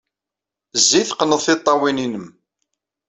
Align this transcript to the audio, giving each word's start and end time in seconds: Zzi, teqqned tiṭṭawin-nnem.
Zzi, 0.81 1.01
teqqned 1.09 1.39
tiṭṭawin-nnem. 1.45 2.27